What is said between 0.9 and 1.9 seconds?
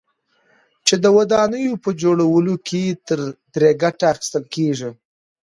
د ودانيو په